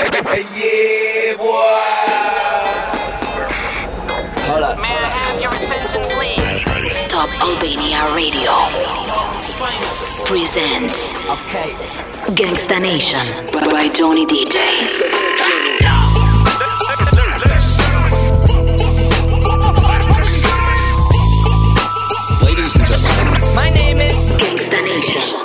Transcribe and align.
yeah, 0.00 1.36
boy. 1.36 1.48
Hold 4.46 4.62
up. 4.62 4.78
May 4.78 4.88
I 4.88 5.08
have 5.10 5.40
your 5.40 5.52
attention, 5.54 6.02
please? 6.14 7.08
Top 7.08 7.28
Albania 7.42 8.14
Radio 8.14 8.52
presents 10.26 11.14
Okay. 11.14 11.70
Gangsta 12.34 12.80
Nation 12.80 13.24
by 13.52 13.88
Johnny 13.88 14.26
DJ. 14.26 14.56
Ladies 22.42 22.74
and 22.74 22.86
gentlemen, 22.86 23.54
My 23.54 23.70
name 23.70 23.98
is. 23.98 24.12
Gangsta 24.40 24.82
Nation. 24.84 25.37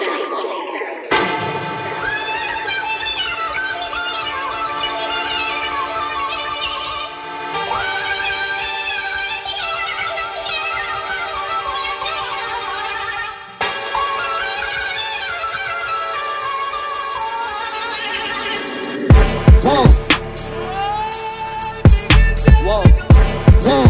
Whoa. 23.63 23.88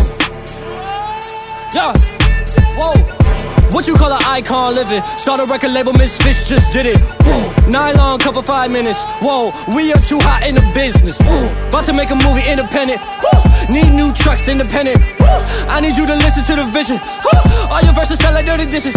Yeah. 1.74 1.94
Whoa. 2.78 2.94
What 3.74 3.88
you 3.88 3.96
call 3.96 4.14
an 4.14 4.22
icon 4.26 4.76
living? 4.76 5.02
Start 5.18 5.42
a 5.42 5.46
record 5.46 5.74
label, 5.74 5.94
Misfits 5.94 6.48
just 6.48 6.72
did 6.72 6.86
it. 6.86 7.02
Whoa. 7.26 7.70
Nylon 7.72 8.20
cover 8.20 8.44
five 8.44 8.70
minutes. 8.70 9.04
Whoa. 9.18 9.50
We 9.74 9.92
are 9.92 9.98
too 9.98 10.20
hot 10.22 10.46
in 10.46 10.54
the 10.54 10.62
business. 10.76 11.18
Whoa. 11.18 11.50
About 11.70 11.86
to 11.86 11.94
make 11.94 12.12
a 12.12 12.16
movie 12.16 12.46
independent. 12.46 13.02
Whoa. 13.02 13.42
Need 13.74 13.98
new 13.98 14.14
trucks 14.14 14.48
independent. 14.48 15.02
Whoa. 15.18 15.42
I 15.66 15.82
need 15.82 15.98
you 15.98 16.06
to 16.06 16.16
listen 16.22 16.46
to 16.54 16.62
the 16.62 16.70
vision. 16.70 17.02
Whoa. 17.02 17.74
All 17.74 17.82
your 17.82 17.98
verses 17.98 18.20
sound 18.20 18.36
like 18.36 18.46
dirty 18.46 18.70
dishes. 18.70 18.94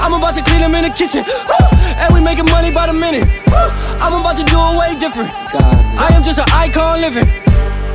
I'm 0.00 0.14
about 0.16 0.34
to 0.36 0.42
clean 0.42 0.64
them 0.64 0.74
in 0.80 0.88
the 0.88 0.94
kitchen. 0.96 1.24
Whoa. 1.28 1.68
And 2.00 2.14
we 2.14 2.24
making 2.24 2.46
money 2.48 2.72
by 2.72 2.86
the 2.86 2.96
minute. 2.96 3.28
Whoa. 3.52 3.68
I'm 4.00 4.16
about 4.16 4.40
to 4.40 4.44
do 4.48 4.56
it 4.56 4.72
way 4.80 4.96
different. 4.96 5.28
I 6.00 6.08
am 6.16 6.22
just 6.22 6.38
an 6.38 6.48
icon 6.48 7.04
living. 7.04 7.28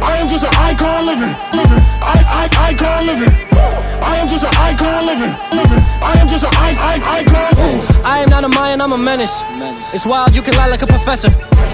I 0.01 0.17
am 0.17 0.27
just 0.27 0.43
an 0.43 0.53
icon 0.53 1.05
living, 1.05 1.35
living. 1.53 1.83
I, 2.01 2.17
I, 2.27 2.69
icon 2.69 3.07
living. 3.07 3.74
I 4.01 4.17
am 4.17 4.27
just 4.27 4.43
an 4.43 4.53
icon 4.55 5.05
living, 5.05 5.33
living. 5.51 5.83
I 6.01 6.13
am 6.17 6.27
just 6.27 6.43
an 6.43 6.51
I, 6.53 6.75
I, 6.79 6.95
icon. 7.19 8.05
I 8.05 8.19
am 8.19 8.29
not 8.29 8.43
a 8.43 8.49
Mayan, 8.49 8.81
I'm 8.81 8.93
a 8.93 8.97
menace. 8.97 9.33
It's 9.93 10.05
wild, 10.05 10.35
you 10.35 10.41
can 10.41 10.55
lie 10.55 10.67
like 10.67 10.81
a 10.81 10.87
professor. 10.87 11.29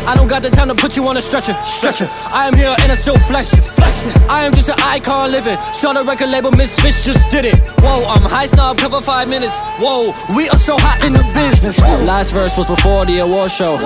I 0.07 0.15
don't 0.15 0.27
got 0.27 0.41
the 0.41 0.49
time 0.49 0.67
to 0.67 0.75
put 0.75 0.97
you 0.97 1.07
on 1.07 1.17
a 1.17 1.21
stretcher. 1.21 1.53
Stretcher. 1.63 2.07
I 2.33 2.47
am 2.47 2.55
here 2.55 2.73
and 2.79 2.91
I 2.91 2.95
still 2.95 3.19
flex. 3.19 3.49
Flex. 3.49 4.15
I 4.29 4.45
am 4.45 4.53
just 4.53 4.69
an 4.69 4.75
icon 4.79 5.31
living. 5.31 5.57
Start 5.73 5.95
a 5.97 6.03
record 6.03 6.29
label, 6.29 6.51
Misfits 6.51 7.05
just 7.05 7.29
did 7.29 7.45
it. 7.45 7.55
Whoa, 7.81 8.05
I'm 8.05 8.23
high 8.23 8.47
snob, 8.47 8.77
cover 8.79 8.99
five 8.99 9.29
minutes. 9.29 9.53
Whoa, 9.79 10.13
we 10.35 10.49
are 10.49 10.57
so 10.57 10.75
hot 10.77 11.05
in 11.05 11.13
the 11.13 11.23
business. 11.33 11.79
Last 11.79 12.31
verse 12.31 12.57
was 12.57 12.67
before 12.67 13.05
the 13.05 13.19
award 13.19 13.51
show. 13.51 13.77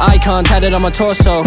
Icon 0.00 0.44
tatted 0.44 0.72
on 0.72 0.82
my 0.82 0.90
torso. 0.90 1.42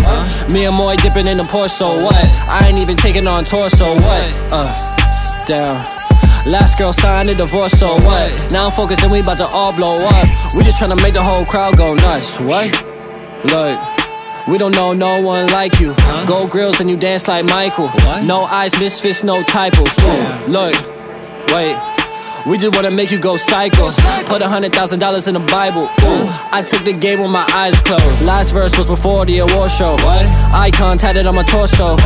Me 0.53 0.65
and 0.65 0.75
Moy 0.75 0.97
dipping 0.97 1.25
in 1.25 1.37
the 1.37 1.43
Porso. 1.43 1.95
What? 1.97 2.13
I 2.15 2.67
ain't 2.67 2.77
even 2.77 2.97
taking 2.97 3.27
on 3.27 3.43
torso. 3.43 3.95
What? 3.95 4.33
Uh, 4.51 5.45
down. 5.45 6.00
Last 6.45 6.77
girl 6.77 6.91
signed 6.91 7.29
a 7.29 7.35
divorce, 7.35 7.71
so 7.79 7.95
what? 7.95 8.51
Now 8.51 8.65
I'm 8.65 8.71
focused 8.71 9.03
and 9.03 9.11
we 9.11 9.19
about 9.19 9.37
to 9.37 9.47
all 9.47 9.71
blow 9.73 9.97
up. 9.97 10.53
We 10.55 10.63
just 10.63 10.81
tryna 10.81 11.01
make 11.01 11.13
the 11.13 11.21
whole 11.21 11.45
crowd 11.45 11.77
go 11.77 11.93
nuts. 11.93 12.39
What? 12.39 12.71
Look. 13.45 13.79
We 14.47 14.57
don't 14.57 14.71
know 14.71 14.91
no 14.93 15.21
one 15.21 15.47
like 15.47 15.79
you. 15.79 15.95
Gold 16.25 16.49
grills 16.49 16.79
and 16.79 16.89
you 16.89 16.97
dance 16.97 17.27
like 17.27 17.45
Michael. 17.45 17.91
No 18.23 18.43
eyes, 18.43 18.77
misfits, 18.79 19.23
no 19.23 19.43
typos. 19.43 19.95
Ooh, 19.99 20.51
look, 20.51 20.73
wait. 21.53 21.90
We 22.45 22.57
just 22.57 22.75
wanna 22.75 22.91
make 22.91 23.11
you 23.11 23.19
go 23.19 23.37
psycho. 23.37 23.91
Put 24.25 24.41
a 24.41 24.49
hundred 24.49 24.73
thousand 24.73 24.99
dollars 24.99 25.27
in 25.27 25.35
the 25.35 25.39
Bible. 25.39 25.83
Ooh, 25.83 26.27
I 26.51 26.63
took 26.67 26.83
the 26.83 26.93
game 26.93 27.21
with 27.21 27.29
my 27.29 27.45
eyes 27.53 27.79
closed. 27.81 28.23
Last 28.23 28.51
verse 28.51 28.75
was 28.77 28.87
before 28.87 29.25
the 29.25 29.39
award 29.39 29.69
show. 29.69 29.93
What? 29.93 30.25
Icon 30.51 30.97
tatted 30.97 31.27
on 31.27 31.35
my 31.35 31.43
torso. 31.43 31.97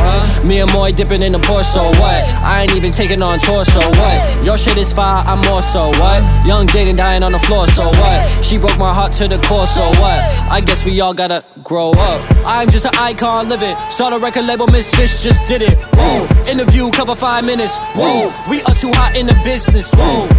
Me 0.44 0.60
and 0.60 0.72
Moy 0.72 0.92
dipping 0.92 1.22
in 1.22 1.32
the 1.32 1.38
Porsche. 1.38 1.88
What? 1.98 2.24
I 2.44 2.62
ain't 2.62 2.76
even 2.76 2.92
taking 2.92 3.22
on 3.22 3.38
torso. 3.38 3.80
What? 3.80 4.44
Your 4.44 4.58
shit 4.58 4.76
is 4.76 4.92
fire, 4.92 5.24
I'm 5.26 5.40
more 5.40 5.62
so. 5.62 5.88
What? 5.88 6.22
Young 6.46 6.66
Jaden 6.66 6.96
dying 6.96 7.22
on 7.22 7.32
the 7.32 7.38
floor. 7.38 7.66
So 7.68 7.86
what? 7.86 8.44
She 8.44 8.58
broke 8.58 8.78
my 8.78 8.92
heart 8.92 9.12
to 9.12 9.28
the 9.28 9.38
core. 9.38 9.66
So 9.66 9.88
what? 10.00 10.20
I 10.50 10.60
guess 10.60 10.84
we 10.84 11.00
all 11.00 11.14
gotta 11.14 11.44
grow 11.64 11.92
up. 11.92 12.46
I'm 12.46 12.70
just 12.70 12.84
an 12.84 12.94
icon 12.94 13.48
living. 13.48 13.74
Start 13.90 14.12
a 14.12 14.18
record 14.18 14.46
label, 14.46 14.66
Miss 14.66 14.94
Fish 14.94 15.22
just 15.22 15.46
did 15.48 15.62
it. 15.62 15.78
Whoa. 15.94 16.50
Interview 16.50 16.90
cover 16.90 17.16
five 17.16 17.44
minutes. 17.44 17.76
Whoa. 17.96 18.32
We 18.50 18.60
are 18.62 18.74
too 18.74 18.92
hot 18.92 19.16
in 19.16 19.26
the 19.26 19.34
business. 19.42 19.90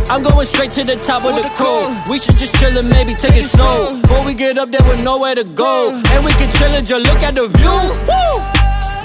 I'm 0.09 0.23
going 0.23 0.45
straight 0.45 0.71
to 0.71 0.83
the 0.83 0.95
top 1.03 1.25
of 1.25 1.35
the 1.35 1.43
crew. 1.55 1.87
We 2.11 2.19
should 2.19 2.35
just 2.35 2.55
chill 2.55 2.77
and 2.77 2.89
maybe 2.89 3.13
take 3.13 3.35
it 3.35 3.47
slow. 3.47 3.99
Before 4.01 4.25
we 4.25 4.33
get 4.33 4.57
up 4.57 4.71
there 4.71 4.83
with 4.87 5.03
nowhere 5.03 5.35
to 5.35 5.43
go. 5.43 5.91
And 5.91 6.25
we 6.25 6.31
can 6.33 6.51
chill 6.51 6.71
and 6.71 6.85
just 6.85 7.05
look 7.05 7.21
at 7.23 7.35
the 7.35 7.47
view. 7.47 7.79
Woo! 8.07 8.33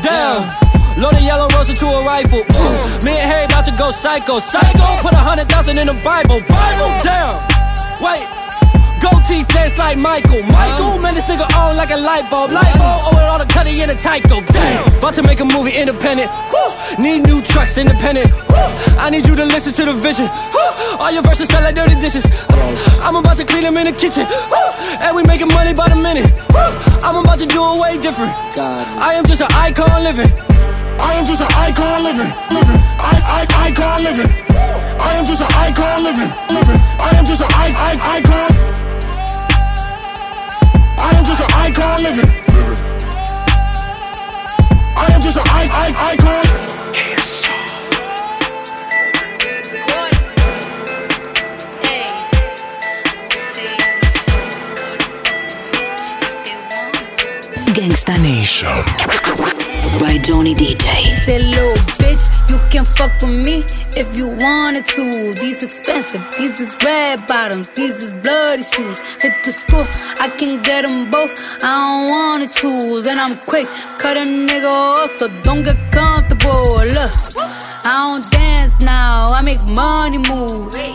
Damn. 0.03 0.51
Load 1.01 1.15
a 1.15 1.23
yellow 1.23 1.49
rose 1.57 1.71
into 1.71 1.87
a 1.87 2.05
rifle. 2.05 2.41
Ooh. 2.41 3.05
Me 3.05 3.13
and 3.17 3.31
Harry 3.31 3.45
about 3.47 3.65
to 3.65 3.73
go 3.73 3.91
psycho. 3.91 4.39
Psycho. 4.39 4.87
Put 5.01 5.13
a 5.13 5.23
hundred 5.23 5.49
thousand 5.49 5.79
in 5.79 5.87
the 5.87 5.95
Bible. 6.05 6.41
Bible. 6.49 6.91
Damn. 7.03 7.35
Wait. 8.03 8.42
Gold 9.03 9.25
teeth 9.27 9.49
dance 9.49 9.77
like 9.79 9.99
Michael. 9.99 10.43
Michael, 10.47 11.03
man, 11.03 11.15
this 11.15 11.27
nigga 11.27 11.43
on 11.59 11.77
like 11.77 11.91
a 11.91 11.97
light 11.99 12.31
bulb. 12.31 12.53
Light 12.53 12.73
bulb, 12.79 13.03
oh, 13.03 13.11
with 13.11 13.27
all 13.27 13.39
the 13.43 13.51
cutting 13.51 13.77
in 13.79 13.89
the 13.89 13.99
Tyco. 13.99 14.47
Damn. 14.47 14.99
About 14.99 15.15
to 15.15 15.23
make 15.23 15.41
a 15.41 15.45
movie 15.45 15.75
independent. 15.75 16.31
Woo. 16.55 16.71
Need 17.03 17.27
new 17.27 17.43
trucks 17.43 17.79
independent. 17.79 18.31
Woo. 18.47 18.63
I 19.03 19.11
need 19.11 19.27
you 19.27 19.35
to 19.35 19.45
listen 19.45 19.73
to 19.75 19.85
the 19.91 19.93
vision. 19.93 20.31
Woo. 20.55 20.71
All 21.03 21.11
your 21.11 21.23
verses 21.23 21.49
sound 21.49 21.65
like 21.65 21.75
dirty 21.75 21.99
dishes. 21.99 22.25
I'm 23.03 23.17
about 23.17 23.37
to 23.39 23.45
clean 23.45 23.65
them 23.67 23.77
in 23.77 23.91
the 23.91 23.93
kitchen. 23.93 24.23
Woo. 24.23 24.69
And 25.03 25.17
we 25.17 25.25
making 25.25 25.49
money 25.49 25.75
by 25.75 25.89
the 25.91 25.99
minute. 25.99 26.31
Woo. 26.55 26.71
I'm 27.03 27.19
about 27.19 27.43
to 27.43 27.47
do 27.47 27.59
it 27.59 27.81
way 27.83 27.99
different. 27.99 28.31
God. 28.55 28.87
I 29.03 29.15
am 29.19 29.27
just 29.27 29.43
an 29.43 29.51
icon 29.51 30.05
living. 30.07 30.31
I 31.03 31.15
am 31.19 31.27
just 31.27 31.43
an 31.43 31.51
icon 31.51 32.05
living, 32.05 32.31
living. 32.55 32.81
I, 33.03 33.19
I, 33.27 33.67
icon 33.67 34.05
living. 34.05 34.31
I 35.03 35.19
am 35.19 35.27
just 35.27 35.43
an 35.43 35.51
icon 35.51 36.05
living, 36.05 36.31
living. 36.55 36.81
I 37.03 37.11
am 37.19 37.27
just 37.27 37.43
an 37.43 37.49
I, 37.51 37.67
I, 37.75 37.93
icon. 38.23 38.82
I 41.13 41.17
am 41.19 41.25
just 41.25 41.41
an 41.41 41.47
icon 41.53 42.03
living. 42.03 42.31
I 44.97 45.07
am 45.13 45.21
just 45.21 45.37
an 45.37 45.43
I, 45.47 45.69
I, 45.71 45.93
icon. 46.13 46.47
Gangsta 57.75 58.15
Nation 58.21 59.72
by 59.99 60.19
Johnny 60.19 60.55
DJ. 60.55 60.85
Say, 61.25 61.39
little 61.39 61.77
bitch, 62.01 62.25
you 62.51 62.59
can 62.71 62.85
fuck 62.85 63.13
with 63.21 63.47
me 63.47 63.65
if 63.97 64.17
you 64.17 64.29
wanted 64.29 64.87
to. 64.87 65.35
These 65.35 65.63
expensive, 65.63 66.23
these 66.39 66.61
is 66.61 66.77
red 66.85 67.27
bottoms, 67.27 67.69
these 67.71 68.03
is 68.03 68.13
bloody 68.13 68.63
shoes. 68.63 69.01
Hit 69.21 69.35
the 69.45 69.53
school, 69.53 69.87
I 70.21 70.29
can 70.29 70.63
get 70.63 70.87
them 70.87 71.11
both. 71.11 71.33
I 71.63 71.83
don't 71.85 72.11
wanna 72.11 72.49
choose, 72.49 73.07
and 73.07 73.21
I'm 73.21 73.37
quick, 73.47 73.69
cut 73.99 74.17
a 74.17 74.23
nigga 74.23 74.71
off, 74.71 75.11
so 75.19 75.29
don't 75.43 75.63
get 75.63 75.79
comfortable. 75.91 76.77
Look, 76.97 77.13
I 77.85 78.09
don't 78.09 78.31
dance 78.31 78.75
now, 78.81 79.27
I 79.29 79.43
make 79.43 79.63
money 79.63 80.19
move. 80.19 80.92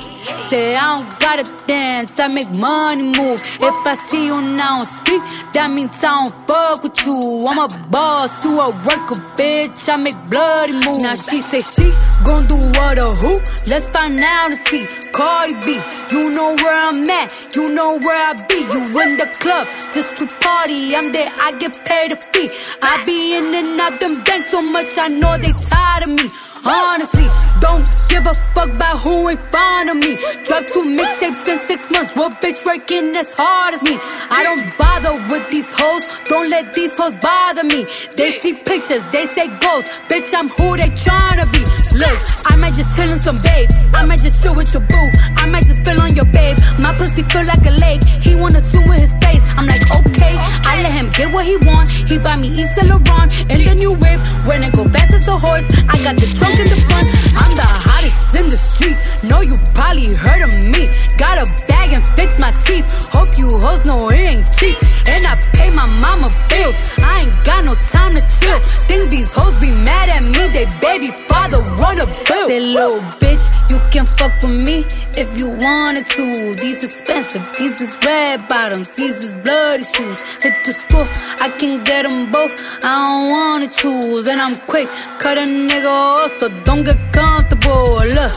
Say 0.48 0.74
I 0.74 0.96
don't 0.96 1.20
gotta 1.20 1.44
dance, 1.68 2.18
I 2.22 2.30
make 2.30 2.50
money 2.50 3.04
move. 3.04 3.42
If 3.60 3.76
I 3.84 3.96
see 4.08 4.28
you 4.28 4.42
now 4.56 4.80
speak, 4.80 5.20
that 5.52 5.70
means 5.70 5.92
I 6.00 6.24
don't 6.24 6.32
fuck 6.48 6.84
with 6.84 6.96
you. 7.06 7.44
I'm 7.44 7.60
a 7.60 7.68
boss, 7.92 8.46
you 8.46 8.56
a 8.56 8.72
worker, 8.88 9.20
bitch. 9.36 9.90
I 9.92 9.98
make 9.98 10.16
bloody 10.32 10.72
moves. 10.72 11.04
Now 11.04 11.16
she 11.20 11.42
say 11.44 11.60
she 11.60 11.92
gon' 12.24 12.48
do 12.48 12.56
what 12.80 12.96
or 12.96 13.12
who? 13.12 13.44
Let's 13.68 13.90
find 13.90 14.16
out 14.24 14.56
and 14.56 14.60
see. 14.72 14.88
Cardi 15.12 15.56
B, 15.68 15.76
you 16.16 16.32
know 16.32 16.56
where 16.56 16.80
I'm 16.80 17.04
at, 17.10 17.28
you 17.54 17.68
know 17.74 18.00
where 18.00 18.16
I 18.16 18.32
be. 18.48 18.64
You 18.72 18.88
in 19.04 19.20
the 19.20 19.28
club 19.44 19.68
just 19.92 20.16
to 20.20 20.28
party. 20.40 20.96
I'm 20.96 21.12
there, 21.12 21.28
I 21.44 21.60
get 21.60 21.76
paid 21.84 22.14
a 22.14 22.18
fee. 22.32 22.48
I 22.82 23.04
be 23.04 23.36
in 23.36 23.52
and 23.52 23.80
out 23.82 24.00
them 24.00 24.14
banks 24.24 24.48
so 24.48 24.62
much, 24.62 24.96
I 24.96 25.10
know 25.10 25.36
they 25.44 25.52
tired 25.68 26.08
of 26.08 26.16
me. 26.16 26.30
Honestly, 26.70 27.28
don't 27.62 27.88
give 28.10 28.28
a 28.28 28.34
fuck 28.54 28.70
about 28.70 29.00
who 29.00 29.30
in 29.30 29.38
front 29.52 29.90
of 29.90 29.96
me. 29.96 30.18
Drop 30.44 30.68
two 30.68 30.84
mixtapes 30.84 31.48
in 31.48 31.60
six 31.68 31.90
months. 31.90 32.12
What 32.16 32.42
bitch 32.42 32.66
working 32.66 33.16
as 33.16 33.34
hard 33.34 33.74
as 33.74 33.82
me? 33.84 33.98
I 34.30 34.44
don't 34.44 34.78
bother 34.78 35.14
with 35.32 35.50
these 35.50 35.70
hoes. 35.72 36.04
Don't 36.26 36.50
let 36.50 36.74
these 36.74 36.92
hoes 37.00 37.16
bother 37.18 37.64
me. 37.64 37.86
They 38.18 38.40
see 38.40 38.54
pictures, 38.54 39.04
they 39.14 39.28
say 39.28 39.48
goals. 39.64 39.88
Bitch, 40.12 40.28
I'm 40.36 40.50
who 40.50 40.76
they 40.76 40.92
tryna 40.92 41.48
be. 41.56 41.64
Look, 41.96 42.20
I 42.52 42.58
might 42.58 42.74
just 42.74 42.98
chill 42.98 43.12
in 43.12 43.22
some 43.22 43.38
babe. 43.44 43.70
I 43.94 44.04
might 44.06 44.20
just 44.20 44.44
chill 44.44 44.56
with 44.56 44.74
your 44.74 44.84
boo. 44.84 45.10
I 45.38 45.48
might 45.48 45.64
just 45.64 45.80
spill 45.80 46.02
on 46.02 46.16
your 46.16 46.26
babe. 46.26 46.58
My 46.84 46.94
pussy 46.98 47.24
feel 47.24 47.46
like 47.46 47.66
a 47.66 47.72
lake. 47.80 48.04
He 48.04 48.36
wanna 48.36 48.60
swim 48.60 48.90
with 48.90 49.00
his 49.00 49.14
face. 49.24 49.46
I'm 49.56 49.68
like, 49.68 49.88
okay. 49.88 50.36
I 50.68 50.84
let 50.84 50.92
him 50.92 51.10
get 51.12 51.32
what 51.34 51.46
he 51.46 51.56
want. 51.64 51.88
He 51.90 52.18
buy 52.20 52.36
me 52.38 52.50
East 52.52 52.76
Laurent 52.84 53.32
in 53.50 53.64
the 53.64 53.76
new 53.80 53.94
whip. 53.94 54.20
When 54.46 54.64
it 54.64 54.76
go 54.76 54.84
fast 54.90 55.14
as 55.14 55.28
a 55.28 55.38
horse, 55.38 55.66
I 55.88 55.96
got 56.04 56.18
the 56.18 56.28
trunk 56.38 56.57
in 56.60 56.68
the 56.68 56.80
front. 56.90 57.08
I'm 57.38 57.54
the 57.54 57.70
hottest 57.86 58.36
in 58.36 58.50
the 58.50 58.58
street. 58.58 58.98
Know 59.24 59.42
you 59.42 59.56
probably 59.74 60.14
heard 60.14 60.42
of 60.42 60.52
me. 60.66 60.90
Got 61.18 61.38
a 61.38 61.46
bag 61.68 61.94
and 61.94 62.04
fix 62.18 62.40
my 62.40 62.52
teeth. 62.66 62.86
Hope 63.14 63.30
you 63.38 63.50
hoes 63.62 63.86
know 63.86 64.10
it 64.10 64.26
ain't 64.26 64.48
cheap. 64.58 64.78
And 65.08 65.26
I 65.26 65.38
pay 65.54 65.70
my 65.70 65.86
mama 66.02 66.30
bills. 66.50 66.78
I 67.02 67.26
ain't 67.26 67.38
got 67.46 67.64
no 67.66 67.74
time 67.94 68.14
to 68.18 68.24
chill. 68.42 68.60
Think 68.90 69.10
these 69.10 69.32
hoes 69.34 69.54
be 69.62 69.72
mad 69.86 70.10
at 70.10 70.24
me. 70.26 70.44
They 70.50 70.66
baby 70.82 71.14
father 71.30 71.62
wanna 71.78 72.06
bill. 72.26 72.48
Say 72.48 72.60
little 72.60 73.02
bitch, 73.22 73.46
you 73.70 73.80
can 73.92 74.06
fuck 74.06 74.34
with 74.42 74.58
me 74.68 74.86
if 75.18 75.38
you 75.38 75.50
wanted 75.50 76.06
to. 76.18 76.56
These 76.56 76.84
expensive, 76.84 77.44
these 77.58 77.82
is 77.82 77.98
red 78.06 78.48
bottoms, 78.48 78.90
these 78.92 79.18
is 79.24 79.34
bloody 79.46 79.84
shoes. 79.84 80.22
Hit 80.42 80.56
the 80.66 80.74
school, 80.74 81.08
I 81.42 81.50
can 81.60 81.84
get 81.84 82.08
them 82.08 82.32
both. 82.32 82.54
I 82.84 83.06
don't 83.06 83.32
wanna 83.32 83.68
choose, 83.68 84.28
and 84.28 84.40
I'm 84.40 84.58
quick, 84.72 84.88
cut 85.20 85.38
a 85.38 85.42
nigga 85.42 85.92
off, 85.92 86.37
so 86.40 86.50
don't 86.64 86.84
get 86.84 86.98
comfortable. 87.14 87.98
Look, 88.18 88.34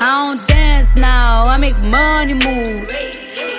I 0.00 0.24
don't 0.24 0.46
dance 0.46 0.88
now, 0.96 1.44
I 1.44 1.56
make 1.58 1.78
money 1.78 2.34
move. 2.34 2.86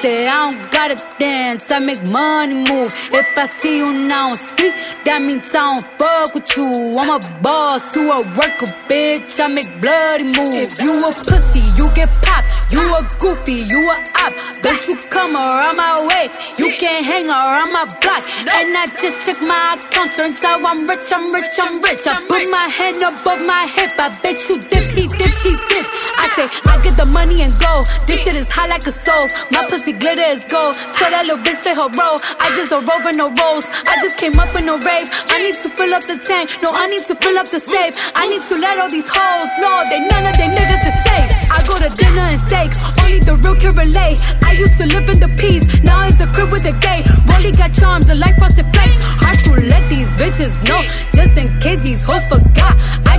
Say 0.02 0.26
I 0.28 0.50
don't 0.50 0.72
gotta 0.72 0.98
dance, 1.18 1.72
I 1.72 1.80
make 1.80 2.04
money 2.04 2.56
move. 2.70 2.94
If 3.12 3.38
I 3.38 3.46
see 3.46 3.78
you 3.78 3.94
now 4.08 4.30
and 4.30 4.38
speak, 4.38 4.74
that 5.06 5.22
means 5.22 5.50
I 5.56 5.76
don't 5.76 5.86
fuck 5.98 6.36
with 6.36 6.58
you. 6.58 6.98
I'm 7.00 7.10
a 7.10 7.20
boss, 7.42 7.96
you 7.96 8.12
a 8.12 8.18
worker, 8.38 8.70
bitch. 8.90 9.40
I 9.40 9.48
make 9.48 9.70
bloody 9.82 10.26
moves. 10.26 10.78
If 10.78 10.84
you 10.84 10.92
a 11.00 11.12
pussy, 11.30 11.64
you 11.78 11.90
get 11.96 12.10
popped. 12.22 12.63
You 12.74 12.82
a 12.82 13.06
goofy, 13.22 13.62
you 13.70 13.82
a 13.86 13.98
op. 14.26 14.34
Don't 14.66 14.82
you 14.90 14.98
come 15.14 15.38
around 15.38 15.78
my 15.78 15.94
way. 16.10 16.26
You 16.58 16.74
can't 16.82 17.06
hang 17.06 17.30
around 17.30 17.70
my 17.70 17.86
block. 18.02 18.26
And 18.50 18.74
I 18.74 18.90
just 18.98 19.22
check 19.30 19.38
my 19.46 19.78
account. 19.78 20.10
Turns 20.18 20.42
out 20.42 20.66
I'm 20.66 20.82
rich, 20.90 21.06
I'm 21.14 21.30
rich, 21.30 21.54
I'm 21.62 21.78
rich. 21.86 22.02
I 22.10 22.18
put 22.26 22.50
my 22.50 22.66
hand 22.74 22.98
above 22.98 23.46
my 23.46 23.70
hip. 23.78 23.94
I 24.02 24.10
bet 24.26 24.42
you 24.50 24.58
dip, 24.58 24.90
he 24.90 25.06
dip, 25.06 25.34
she 25.46 25.54
dip. 25.70 25.86
I 26.18 26.26
say, 26.34 26.50
I 26.66 26.82
get 26.82 26.98
the 26.98 27.06
money 27.06 27.46
and 27.46 27.54
go. 27.62 27.86
This 28.10 28.26
shit 28.26 28.36
is 28.36 28.50
hot 28.50 28.70
like 28.70 28.88
a 28.90 28.94
stove. 28.94 29.30
My 29.54 29.70
pussy 29.70 29.94
glitter 29.94 30.26
is 30.34 30.42
gold. 30.50 30.74
Tell 30.98 31.14
that 31.14 31.30
little 31.30 31.46
bitch 31.46 31.62
play 31.62 31.78
her 31.78 31.94
role. 31.94 32.18
I 32.42 32.50
just 32.58 32.74
a 32.74 32.82
rover, 32.82 33.14
no 33.14 33.30
rolls. 33.38 33.70
I 33.86 34.02
just 34.02 34.18
came 34.18 34.34
up 34.42 34.50
in 34.58 34.66
a 34.66 34.82
rave. 34.82 35.14
I 35.30 35.46
need 35.46 35.62
to 35.62 35.70
fill 35.78 35.94
up 35.94 36.10
the 36.10 36.18
tank. 36.18 36.58
No, 36.66 36.74
I 36.74 36.90
need 36.90 37.06
to 37.06 37.14
fill 37.22 37.38
up 37.38 37.54
the 37.54 37.62
safe. 37.62 37.94
I 38.18 38.26
need 38.26 38.42
to 38.50 38.58
let 38.58 38.82
all 38.82 38.90
these 38.90 39.06
hoes 39.06 39.50
know 39.62 39.86
they 39.94 40.02
none 40.10 40.26
of 40.26 40.34
they 40.42 40.50
niggas 40.50 40.90
is 40.90 40.98
safe. 41.06 41.30
I 41.54 41.62
go 41.70 41.78
to 41.78 41.90
dinner 42.02 42.26
and 42.26 42.42
steak. 42.72 43.04
Only 43.04 43.20
the 43.20 43.36
real 43.36 43.56
can 43.56 43.76
relate. 43.76 44.20
I 44.44 44.54
used 44.54 44.78
to 44.78 44.86
live 44.86 45.10
in 45.10 45.20
the 45.20 45.30
peace. 45.38 45.66
Now 45.84 46.06
it's 46.06 46.20
a 46.20 46.28
crib 46.28 46.52
with 46.52 46.66
a 46.66 46.74
gay. 46.80 47.04
Rolly 47.32 47.52
got 47.52 47.74
charms, 47.74 48.10
a 48.10 48.16
light 48.16 48.38
frosted 48.38 48.68
flakes. 48.74 49.02
Hard 49.02 49.40
to 49.46 49.52
let 49.68 49.90
these 49.90 50.10
bitches 50.16 50.54
know. 50.68 50.82
Just 51.14 51.38
in 51.40 51.48
case 51.60 51.82
these 51.84 52.04
hoes 52.04 52.24
forgot. 52.26 52.76
I 53.08 53.13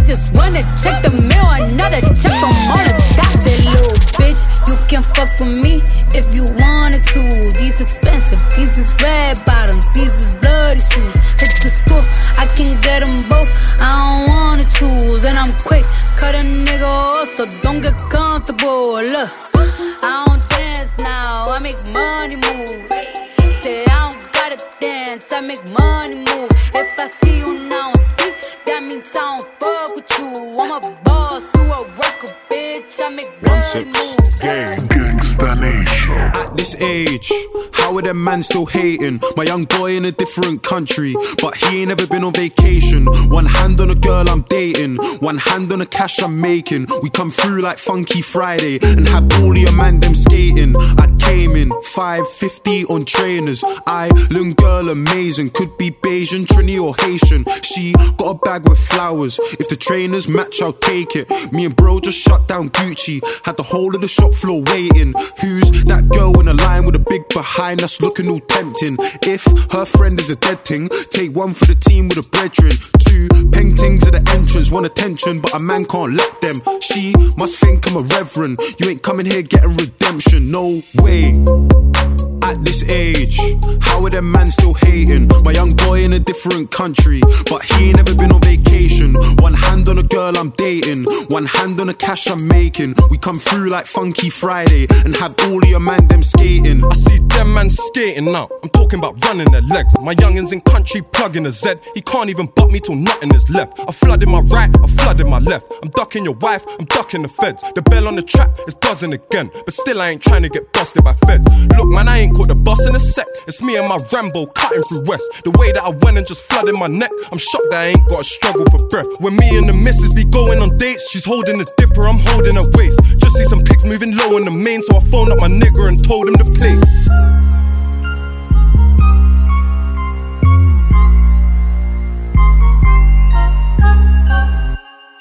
man 38.35 38.43
still 38.43 38.67
hating? 38.67 39.21
My 39.37 39.45
young 39.45 39.65
boy 39.65 39.97
in 39.97 40.05
a 40.07 40.11
different 40.11 40.65
country, 40.65 41.15
but 41.41 41.55
he 41.57 41.83
ain't 41.83 41.93
ever 41.93 42.05
been 42.05 42.25
on 42.25 42.33
vacation. 42.33 43.07
One 43.31 43.47
hand 43.47 43.81
on 43.81 43.91
a 43.91 43.95
girl 43.95 44.29
I'm 44.29 44.43
dating, 44.43 44.97
one 45.21 45.39
hand 45.39 45.73
on 45.73 45.79
the 45.79 45.87
cash 45.87 46.21
I'm 46.21 46.41
making. 46.41 46.89
We 47.01 47.11
come 47.11 47.31
through 47.31 47.61
like 47.63 47.79
Funky 47.79 48.23
Friday 48.23 48.81
and 48.83 49.07
have 49.09 49.31
all 49.41 49.57
your 49.57 49.73
man 49.73 50.01
them 50.01 50.15
skating. 50.15 50.75
I 50.99 51.07
came 51.21 51.55
in 51.55 51.71
550 51.83 52.85
on 52.87 53.05
trainers. 53.05 53.63
I 53.87 54.11
Island 54.45 54.57
girl 54.57 54.89
amazing, 54.91 55.51
could 55.51 55.77
be 55.79 55.91
Bayesian, 55.93 56.45
Trini 56.45 56.77
or 56.83 56.95
Haitian. 56.97 57.45
She 57.63 57.93
got 58.19 58.37
a 58.37 58.39
bag 58.39 58.69
with 58.69 58.81
flowers. 58.81 59.39
If 59.61 59.69
the 59.69 59.77
trainers 59.77 60.27
match, 60.27 60.61
I'll 60.61 60.73
take 60.73 61.15
it. 61.15 61.31
Me 61.53 61.67
and 61.67 61.77
bro 61.77 62.01
just 62.01 62.19
shut 62.19 62.49
down 62.49 62.71
Gucci, 62.71 63.21
had 63.45 63.57
the 63.57 63.63
whole 63.63 63.95
of 63.95 64.01
the 64.01 64.09
shop 64.09 64.35
floor 64.35 64.63
waiting. 64.73 65.15
Who's 65.41 65.85
that 65.85 66.09
girl 66.09 66.39
in 66.41 66.49
a 66.49 66.55
line 66.55 66.85
with 66.85 66.97
a 66.97 67.05
big 67.11 67.29
behind 67.29 67.83
us 67.83 68.01
looking 68.01 68.24
all 68.29 68.41
tempting? 68.41 68.97
If 69.23 69.45
her 69.73 69.85
friend 69.85 70.21
is 70.21 70.31
a 70.31 70.37
dead 70.37 70.65
thing, 70.65 70.89
take 71.11 71.35
one 71.35 71.55
for 71.55 71.67
the 71.67 71.75
team 71.75 72.09
with 72.09 72.19
a 72.19 72.29
brethren. 72.31 72.77
Two 73.01 73.29
paintings 73.51 74.07
at 74.07 74.13
the 74.13 74.23
entrance, 74.37 74.71
want 74.71 74.87
attention, 74.87 75.41
but 75.41 75.55
a 75.55 75.59
man 75.59 75.85
can't 75.85 76.15
let 76.15 76.41
them. 76.41 76.61
She 76.81 77.15
must 77.37 77.57
think 77.59 77.87
I'm 77.89 77.97
a 77.97 78.01
reverend. 78.01 78.61
You 78.79 78.91
ain't 78.91 79.03
coming 79.03 79.27
here 79.27 79.43
getting 79.43 79.77
redemption, 79.77 80.51
no 80.51 80.83
way. 81.03 82.34
At 82.45 82.63
this 82.63 82.89
age, 82.91 83.39
how 83.81 84.05
are 84.05 84.11
them 84.11 84.31
man 84.31 84.49
still 84.49 84.75
hating? 84.75 85.29
My 85.43 85.53
young 85.53 85.73
boy 85.75 86.03
in 86.03 86.13
a 86.13 86.19
different 86.19 86.71
country, 86.71 87.21
but 87.49 87.63
he 87.63 87.89
ain't 87.89 87.97
never 87.97 88.15
been 88.15 88.31
on 88.33 88.41
vacation. 88.43 89.15
One 89.39 89.55
hand 89.55 89.89
on 89.89 89.99
a 89.99 90.03
girl 90.03 90.37
I'm 90.37 90.51
dating, 90.51 91.05
one 91.29 91.47
hand 91.47 91.81
on 91.81 91.87
the 91.87 91.95
cash 91.95 92.29
I'm 92.29 92.47
making. 92.47 92.97
We 93.11 93.17
come 93.17 93.39
through 93.39 93.71
like 93.71 93.87
Funky 93.87 94.29
Friday 94.29 94.87
and 95.07 95.17
have 95.17 95.35
all 95.47 95.65
your 95.65 95.81
man 95.81 96.07
them 96.09 96.23
skating. 96.23 96.85
I 96.85 96.95
see 96.95 97.19
them 97.29 97.55
man 97.55 97.71
skating 97.71 98.31
now. 98.31 98.51
I'm 98.63 98.69
talking 98.69 98.99
about 98.99 99.25
running 99.25 99.51
their 99.51 99.63
legs. 99.63 99.95
My 100.01 100.15
youngins 100.15 100.53
in 100.53 100.61
country 100.61 101.01
plugging 101.01 101.47
a 101.47 101.53
Z. 101.53 101.77
He 101.95 102.03
can't 102.03 102.29
even 102.29 102.47
butt 102.55 102.71
me 102.71 102.79
till 102.79 102.97
nothing 102.97 103.35
is 103.35 103.49
left. 103.49 103.81
I 103.81 103.93
flood 103.93 104.23
in 104.23 104.31
my 104.31 104.41
right, 104.41 104.71
I 104.83 104.87
flood 104.87 105.19
in 105.19 105.31
my 105.31 105.39
left. 105.39 105.73
I'm 105.83 105.89
ducking 105.89 106.25
your 106.25 106.35
wife, 106.35 106.65
I'm 106.79 106.85
ducking 106.85 107.23
the 107.23 107.29
feds. 107.29 107.63
The 107.75 107.81
bell 107.83 108.07
on 108.07 108.17
the 108.17 108.23
trap 108.23 108.51
is 108.69 108.75
buzzing 108.75 109.15
again, 109.15 109.51
but 109.55 109.73
still 109.73 110.03
I 110.03 110.11
ain't 110.11 110.23
trying 110.23 110.43
to 110.43 110.51
get 110.51 110.73
busted 110.75 111.05
by 111.05 111.15
feds. 111.27 111.47
Look, 111.77 111.89
man, 111.89 112.07
I 112.07 112.19
ain't 112.19 112.34
caught 112.35 112.49
the 112.49 112.55
bus 112.55 112.87
in 112.87 112.95
a 112.95 113.01
sec. 113.01 113.27
It's 113.47 113.63
me 113.63 113.77
and 113.77 113.89
my 113.89 113.99
Rambo 114.13 114.47
cutting 114.47 114.83
through 114.83 115.05
West. 115.07 115.25
The 115.45 115.55
way 115.57 115.73
that 115.73 115.83
I 115.83 115.91
went 116.03 116.19
and 116.19 116.27
just 116.27 116.45
flooded 116.51 116.77
my 116.77 116.89
neck, 116.89 117.11
I'm 117.31 117.39
shocked 117.39 117.71
that 117.71 117.81
I 117.81 117.87
ain't 117.95 118.09
got 118.09 118.19
to 118.19 118.25
struggle 118.25 118.67
for 118.67 118.83
breath. 118.89 119.09
When 119.21 119.37
me 119.37 119.57
and 119.57 119.69
the 119.69 119.73
missus 119.73 120.13
be 120.13 120.25
going 120.25 120.59
on 120.59 120.77
dates, 120.77 121.11
she's 121.11 121.25
holding 121.25 121.61
a 121.61 121.67
dipper, 121.79 122.07
I'm 122.07 122.19
holding 122.19 122.57
her 122.57 122.69
waist. 122.75 123.01
Just 123.17 123.37
see 123.37 123.47
some 123.47 123.63
pics 123.63 123.85
moving 123.85 124.17
low 124.17 124.37
in 124.37 124.45
the 124.45 124.51
main, 124.51 124.83
so 124.83 124.99
I 124.99 125.01
phoned 125.01 125.31
up 125.33 125.39
my 125.39 125.49
nigga 125.49 125.89
and 125.89 125.97
told 126.03 126.29
him 126.29 126.37
to 126.37 126.47
play. 126.59 127.54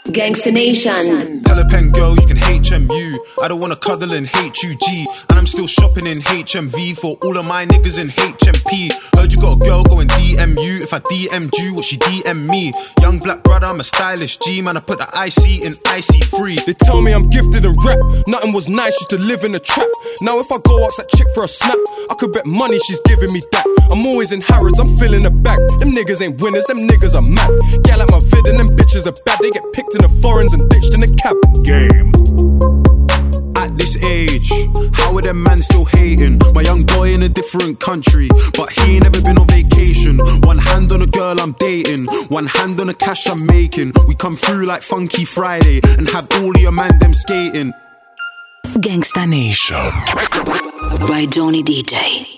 Gangsta 0.07 0.51
Nation. 0.51 1.41
Tell 1.43 1.57
a 1.57 1.65
pen 1.69 1.89
girl 1.89 2.13
you 2.13 2.27
can 2.27 2.35
HMU. 2.35 3.15
I 3.41 3.47
don't 3.47 3.61
wanna 3.61 3.77
cuddle 3.77 4.11
in 4.11 4.25
HUG. 4.25 4.83
And 5.29 5.39
I'm 5.39 5.45
still 5.45 5.65
shopping 5.65 6.05
in 6.07 6.19
HMV 6.19 6.99
for 6.99 7.15
all 7.23 7.37
of 7.37 7.47
my 7.47 7.65
niggas 7.65 7.97
in 8.01 8.07
HMP. 8.07 8.91
Heard 9.15 9.31
you 9.31 9.39
got 9.39 9.55
a 9.55 9.59
girl 9.59 9.81
going 9.83 10.09
DMU. 10.09 10.83
If 10.83 10.93
I 10.93 10.99
DM'd 10.99 11.57
you, 11.57 11.73
what 11.73 11.85
she 11.85 11.95
DM 11.97 12.49
me? 12.49 12.73
Young 12.99 13.19
black 13.19 13.43
brother, 13.43 13.67
I'm 13.67 13.79
a 13.79 13.83
stylish 13.83 14.37
G. 14.39 14.61
Man, 14.61 14.75
I 14.75 14.81
put 14.81 14.99
the 14.99 15.07
IC 15.07 15.63
in 15.63 15.71
IC 15.71 16.25
free. 16.35 16.57
They 16.67 16.73
tell 16.73 17.01
me 17.01 17.13
I'm 17.13 17.29
gifted 17.29 17.63
and 17.63 17.77
rap. 17.85 17.99
Nothing 18.27 18.51
was 18.51 18.67
nice, 18.67 18.99
used 18.99 19.09
to 19.11 19.19
live 19.19 19.45
in 19.45 19.55
a 19.55 19.59
trap. 19.59 19.87
Now 20.21 20.37
if 20.39 20.51
I 20.51 20.57
go 20.67 20.83
ask 20.83 20.97
that 20.97 21.07
chick 21.15 21.27
for 21.33 21.45
a 21.45 21.47
snap, 21.47 21.79
I 22.11 22.15
could 22.19 22.33
bet 22.33 22.45
money 22.45 22.77
she's 22.79 22.99
giving 23.07 23.31
me 23.31 23.41
that. 23.53 23.65
I'm 23.89 24.05
always 24.05 24.33
in 24.33 24.41
Harrods, 24.41 24.79
I'm 24.79 24.97
filling 24.97 25.23
the 25.23 25.31
bag. 25.31 25.59
Them 25.79 25.91
niggas 25.95 26.21
ain't 26.21 26.41
winners, 26.41 26.65
them 26.65 26.79
niggas 26.79 27.15
are 27.15 27.23
mad. 27.23 27.47
Gal 27.83 27.99
like 27.99 28.11
my 28.11 28.19
vid 28.19 28.47
and 28.51 28.59
them 28.59 28.75
bitches 28.75 29.07
are 29.07 29.15
bad. 29.23 29.39
They 29.39 29.49
get 29.49 29.63
picked 29.71 29.92
in 29.95 30.01
the 30.01 30.09
foreigns 30.21 30.53
and 30.53 30.69
ditched 30.69 30.93
in 30.93 30.99
the 30.99 31.11
cab. 31.21 31.35
Game. 31.63 32.11
At 33.57 33.77
this 33.77 34.01
age, 34.03 34.49
how 34.93 35.15
are 35.15 35.21
them 35.21 35.43
man 35.43 35.59
still 35.59 35.85
hating? 35.85 36.39
My 36.53 36.61
young 36.61 36.83
boy 36.83 37.13
in 37.13 37.23
a 37.23 37.29
different 37.29 37.79
country, 37.79 38.27
but 38.57 38.71
he 38.71 38.95
ain't 38.95 39.03
never 39.03 39.21
been 39.21 39.37
on 39.37 39.47
vacation. 39.47 40.19
One 40.43 40.57
hand 40.57 40.91
on 40.91 41.01
a 41.01 41.07
girl 41.07 41.39
I'm 41.39 41.53
dating, 41.53 42.05
one 42.29 42.47
hand 42.47 42.79
on 42.81 42.87
the 42.87 42.93
cash 42.93 43.27
I'm 43.27 43.45
making. 43.45 43.93
We 44.07 44.15
come 44.15 44.33
through 44.33 44.65
like 44.65 44.81
Funky 44.81 45.25
Friday 45.25 45.81
and 45.97 46.09
have 46.09 46.27
all 46.39 46.55
your 46.57 46.71
man 46.71 46.97
them 46.99 47.13
skating. 47.13 47.73
Gangsta 48.81 49.27
Nation. 49.27 49.77
By 51.07 51.27
Johnny 51.29 51.63
DJ. 51.63 52.32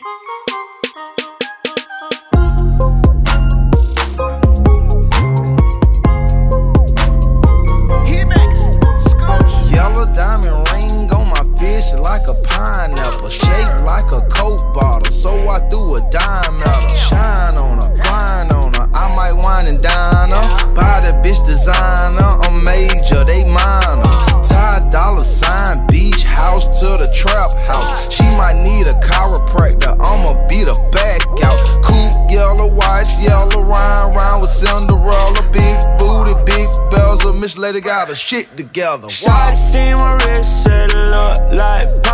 Got 37.96 38.10
her 38.10 38.16
shit 38.16 38.58
together. 38.58 39.08
Wow. 39.08 39.10
Shawty 39.10 39.56
see 39.56 39.94
my 39.96 40.16
wrist, 40.26 40.64
said 40.64 40.92
it 40.92 40.98
look 40.98 41.40
like 41.58 42.05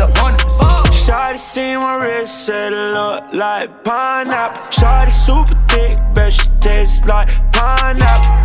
the 0.00 0.06
Hornets. 0.18 0.44
Shawty 1.04 1.38
see 1.38 1.76
my 1.76 1.96
wrist, 1.96 2.46
said 2.46 2.72
it 2.72 2.94
look 2.94 3.32
like 3.32 3.84
pineapple. 3.84 4.62
Shawty 4.70 5.10
super 5.10 5.56
thick, 5.68 5.96
bet 6.14 6.32
she 6.32 6.48
tastes 6.60 7.06
like 7.06 7.28
pineapple. 7.52 8.40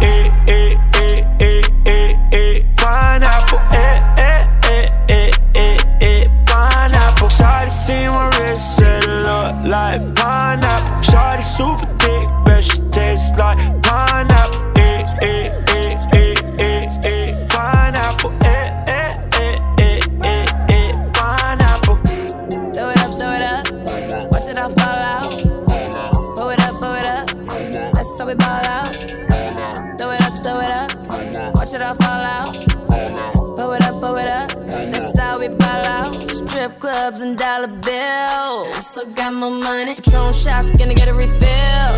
Strip 37.25 37.37
clubs 37.37 37.65
and 37.65 37.81
dollar 37.81 37.81
bills. 37.81 38.85
Still 38.85 39.11
got 39.13 39.33
more 39.33 39.49
money. 39.49 39.95
Patron 39.95 40.33
shots, 40.33 40.71
gonna 40.77 40.93
get 40.93 41.07
a 41.07 41.13
refill. 41.13 41.93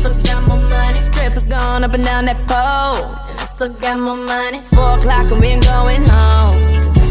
Still 0.00 0.14
got 0.24 0.46
more 0.48 0.68
money. 0.68 0.98
Strippers 0.98 1.46
going 1.46 1.84
up 1.84 1.92
and 1.94 2.04
down 2.04 2.24
that 2.26 2.38
pole. 2.48 3.06
And 3.30 3.38
I 3.40 3.44
still 3.44 3.68
got 3.68 3.98
more 3.98 4.16
money. 4.16 4.62
Four 4.74 4.98
o'clock 4.98 5.30
and 5.30 5.40
we 5.40 5.48
ain't 5.48 5.64
going 5.64 6.02
home. 6.02 6.54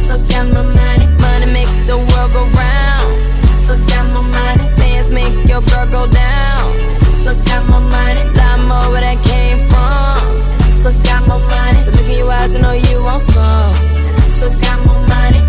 Still 0.03 0.19
got 0.27 0.45
more 0.53 0.69
money. 0.75 1.07
Money 1.23 1.47
make 1.53 1.71
the 1.87 1.97
world 1.97 2.31
go 2.33 2.43
round. 2.43 3.07
I 3.43 3.53
Still 3.63 3.79
got 3.87 4.05
more 4.13 4.27
money. 4.27 4.65
Dance 4.77 5.09
make 5.09 5.35
your 5.47 5.61
girl 5.71 5.87
go 5.87 6.03
down. 6.11 6.63
I 6.99 7.09
Still 7.21 7.37
got 7.47 7.61
more 7.69 7.85
money. 7.97 8.23
Lot 8.39 8.59
more 8.67 8.87
where 8.91 9.03
that 9.07 9.19
came 9.23 9.59
from. 9.71 10.19
I 10.59 10.69
Still 10.79 10.95
got 11.07 11.21
more 11.27 11.43
money. 11.47 11.79
The 11.85 11.91
look 11.95 12.09
in 12.11 12.17
your 12.17 12.31
eyes, 12.31 12.55
I 12.55 12.59
know 12.59 12.75
you 12.75 13.03
want 13.03 13.23
some. 13.31 13.73
I 14.19 14.23
Still 14.35 14.53
got 14.61 14.77
more 14.85 15.03
money. 15.07 15.42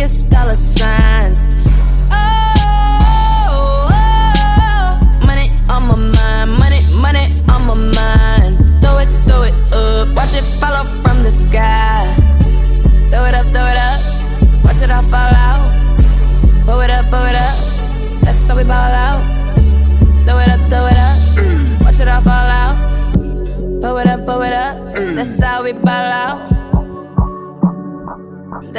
Is 0.00 0.24
dollar 0.30 0.54
signs. 0.54 1.40
Oh, 2.10 2.16
oh, 3.92 4.96
money 5.26 5.50
on 5.68 5.82
my 5.88 5.96
mind. 6.16 6.50
Money, 6.62 6.80
money 7.04 7.26
on 7.52 7.60
my 7.68 7.74
mind. 7.98 8.52
Throw 8.80 8.96
it, 8.96 9.10
throw 9.28 9.42
it 9.42 9.54
up. 9.74 10.08
Watch 10.16 10.34
it 10.40 10.46
follow 10.60 10.84
from 11.02 11.22
the 11.22 11.30
sky. 11.30 12.00
Throw 13.10 13.24
it 13.28 13.34
up, 13.34 13.44
throw 13.52 13.66
it 13.72 13.76
up. 13.76 14.00
Watch 14.64 14.80
it 14.80 14.90
all 14.90 15.02
fall 15.12 15.34
out. 15.46 15.68
Pull 16.64 16.80
it 16.80 16.90
up, 16.90 17.04
pull 17.12 17.26
it 17.30 17.36
up. 17.36 17.56
That's 18.24 18.48
how 18.48 18.56
we 18.56 18.64
ball 18.64 18.94
out. 19.06 19.20
Throw 20.24 20.38
it 20.38 20.48
up, 20.48 20.60
throw 20.70 20.86
it 20.86 20.96
up. 20.96 21.18
Watch 21.84 22.00
it 22.00 22.08
all 22.08 22.22
fall 22.22 22.50
out. 22.62 22.76
Pull 23.82 23.98
it 23.98 24.06
up, 24.06 24.24
pull 24.24 24.40
it 24.40 24.54
up. 24.54 24.76
That's 25.14 25.42
how 25.42 25.62
we 25.62 25.72
ball 25.74 26.08
out. 26.24 26.29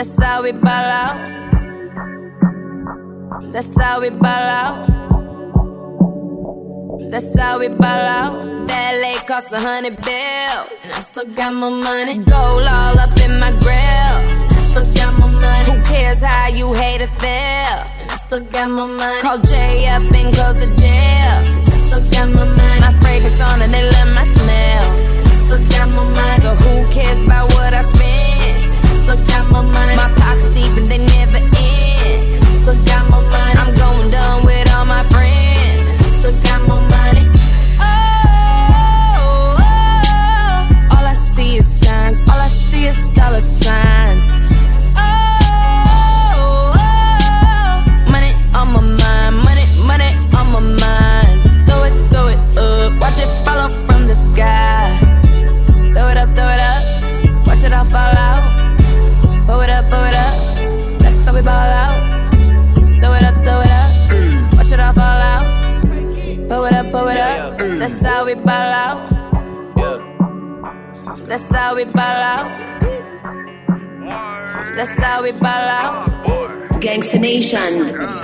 That's 0.02 0.20
how 0.20 0.42
we 0.42 0.52
ball 0.52 0.90
out. 1.04 1.16
That's 3.54 3.80
how 3.80 4.02
we 4.02 4.10
ball 4.10 4.48
out. 4.60 4.88
That's 7.12 7.40
how 7.40 7.60
we 7.60 7.68
ball 7.68 7.86
out. 7.86 8.66
That 8.66 8.98
lake 9.00 9.28
cost 9.28 9.54
a 9.54 9.60
hundred 9.60 9.98
bills. 9.98 10.74
And 10.82 10.92
I 10.92 11.02
still 11.02 11.28
got 11.36 11.54
my 11.54 11.70
money. 11.70 12.16
Gold 12.16 12.66
all 12.66 12.98
up 12.98 13.14
in 13.22 13.40
my 13.40 13.52
grill. 13.62 14.18
I 14.50 14.62
still 14.72 14.90
got 14.96 15.20
my 15.20 15.30
money. 15.30 15.70
Who 15.70 15.78
cares 15.86 16.24
how 16.24 16.48
you 16.48 16.74
haters 16.74 17.14
feel? 17.22 17.78
And 18.02 18.10
I 18.10 18.16
still 18.26 18.40
got 18.40 18.72
my 18.72 18.88
money. 18.88 19.22
Call 19.22 19.38
Jay 19.38 19.86
up 19.86 20.02
and 20.02 20.34
close 20.34 20.58
the 20.62 20.70
deal. 20.82 21.36
I 21.70 21.78
still 21.86 22.02
got 22.10 22.28
my 22.34 22.46
money. 22.58 22.80
My 22.82 22.92
fragrance 23.02 23.40
on 23.40 23.62
and 23.62 23.72
they 23.72 23.84
love 23.84 24.10
my 24.16 24.26
smell. 24.34 24.84
I 25.30 25.34
still 25.46 25.62
got 25.70 25.88
my 25.94 26.04
money. 26.10 26.42
So 26.42 26.56
who 26.56 26.92
cares 26.92 27.22
about 27.22 27.54
what 27.54 27.76
I 27.76 27.84
spend? 27.84 28.11
Still 29.04 29.18
got 29.28 29.50
my 29.52 29.62
money. 29.62 29.96
My 29.96 30.10
pockets 30.16 30.54
deep 30.54 30.78
and 30.78 30.88
they 30.88 31.00
never 31.00 31.38
end. 31.38 32.44
Still 32.62 32.78
got 32.86 33.10
my 33.10 33.21
Gangsta 77.52 78.21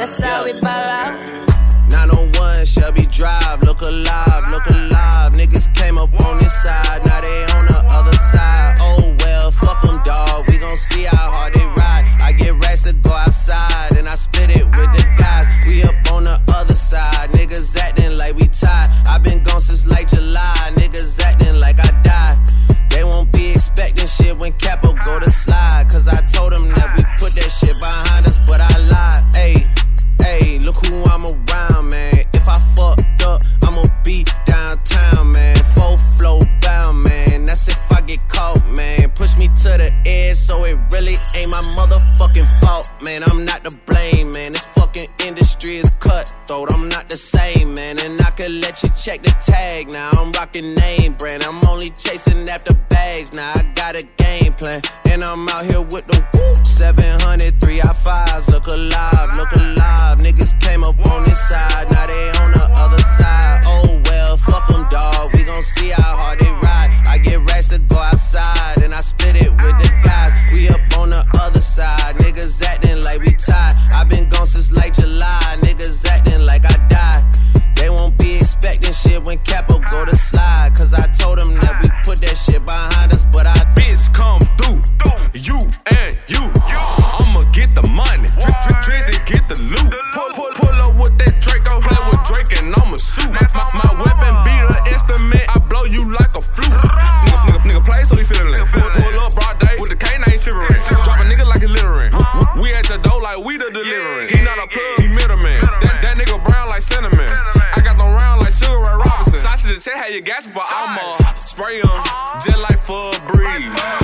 Robinson. 109.77 109.77
Sausage 109.77 109.83
and 109.83 109.83
check 109.83 109.95
how 109.95 110.07
you 110.07 110.21
gas 110.21 110.45
for 110.47 110.61
I'ma 110.63 111.17
spray 111.39 111.81
'em 111.81 112.03
just 112.41 112.57
like 112.59 112.83
for 112.85 113.11
a 113.15 113.19
breeze. 113.27 113.57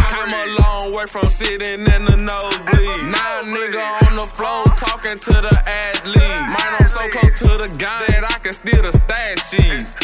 Came 0.09 0.33
a 0.33 0.45
long 0.61 0.93
way 0.93 1.05
from 1.07 1.29
sitting 1.29 1.85
in 1.87 2.05
the 2.05 2.17
nosebleed. 2.17 3.03
Now 3.11 3.39
a 3.39 3.43
nigga 3.43 4.07
on 4.07 4.15
the 4.15 4.23
floor 4.23 4.65
talking 4.77 5.19
to 5.19 5.33
the 5.41 5.55
athlete. 5.65 6.41
Mine 6.53 6.75
I'm 6.79 6.87
so 6.87 7.09
close 7.09 7.39
to 7.39 7.57
the 7.63 7.69
gun 7.77 8.03
that 8.07 8.23
I 8.23 8.39
can 8.39 8.53
steal 8.53 8.81
the 8.81 8.91
stash 8.93 9.49
sheets. 9.49 9.95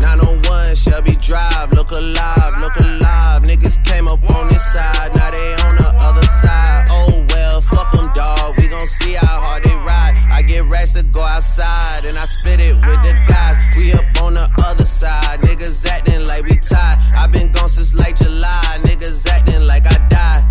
901 0.00 0.76
Shelby 0.76 1.16
Drive, 1.16 1.72
look 1.72 1.90
alive, 1.90 2.60
look 2.60 2.76
alive. 2.76 3.42
Niggas 3.42 3.82
came 3.84 4.08
up 4.08 4.22
on 4.36 4.48
this 4.48 4.64
side, 4.72 5.14
now 5.14 5.30
they 5.30 5.54
on 5.66 5.76
the 5.76 5.90
other 6.00 6.26
side. 6.42 6.84
Oh 6.90 7.24
well, 7.30 7.60
fuck 7.60 7.92
them, 7.92 8.10
dawg. 8.12 8.58
We 8.58 8.68
gon' 8.68 8.86
see 8.86 9.14
how 9.14 9.40
hard 9.40 9.63
they 9.63 9.63
ride. 9.84 10.14
I 10.30 10.42
get 10.42 10.64
racks 10.64 10.92
to 10.92 11.02
go 11.02 11.20
outside, 11.20 12.04
and 12.04 12.18
I 12.18 12.24
spit 12.24 12.60
it 12.60 12.74
with 12.74 13.00
the 13.06 13.14
guys. 13.28 13.56
We 13.76 13.92
up 13.92 14.04
on 14.22 14.34
the 14.34 14.48
other 14.64 14.84
side, 14.84 15.40
niggas 15.40 15.86
acting 15.86 16.26
like 16.26 16.44
we 16.44 16.56
tied. 16.56 16.96
i 17.16 17.26
been 17.26 17.52
gone 17.52 17.68
since 17.68 17.94
like 17.94 18.16
July, 18.16 18.78
niggas 18.82 19.26
acting 19.28 19.66
like 19.66 19.86
I 19.86 19.98
died. 20.08 20.42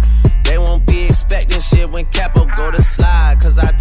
They 0.43 0.57
won't 0.57 0.85
be 0.85 1.05
expecting 1.05 1.59
shit 1.59 1.89
when 1.89 2.05
Capo 2.05 2.45
go 2.55 2.71
to 2.71 2.81
slide. 2.81 3.37
Cause 3.41 3.57
I 3.57 3.71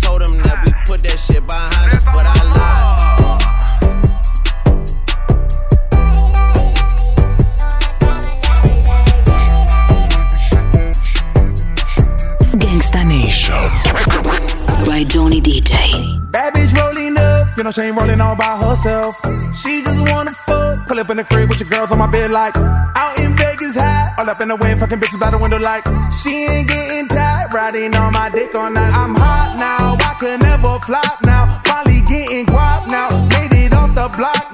she 17.70 17.82
ain't 17.82 17.96
rolling 17.96 18.20
all 18.20 18.34
by 18.34 18.56
herself. 18.56 19.20
She 19.54 19.82
just 19.82 20.00
wanna 20.10 20.32
fuck. 20.32 20.88
Pull 20.88 20.98
up 20.98 21.10
in 21.10 21.16
the 21.18 21.24
crib 21.24 21.48
with 21.48 21.60
your 21.60 21.68
girls 21.68 21.92
on 21.92 21.98
my 21.98 22.10
bed 22.10 22.30
like 22.30 22.56
out 22.56 23.18
in 23.18 23.36
Vegas 23.36 23.76
high. 23.76 24.12
All 24.18 24.28
up 24.28 24.40
in 24.40 24.48
the 24.48 24.56
wind, 24.56 24.80
fucking 24.80 24.98
bitches 24.98 25.20
by 25.20 25.30
the 25.30 25.38
window 25.38 25.58
like 25.58 25.84
she 26.12 26.46
ain't 26.46 26.68
getting 26.68 27.08
tired. 27.08 27.52
Riding 27.52 27.94
on 27.94 28.12
my 28.12 28.30
dick 28.30 28.54
all 28.54 28.70
night. 28.70 28.92
I'm 28.92 29.14
hot 29.14 29.56
now, 29.58 29.96
I 30.00 30.14
can 30.18 30.40
never 30.40 30.78
flop 30.80 31.24
now. 31.24 31.60
Finally 31.64 32.00
getting 32.08 32.46
guap 32.46 32.88
now, 32.88 33.10
made 33.36 33.52
it 33.52 33.72
off 33.72 33.94
the 33.94 34.08
block 34.16 34.51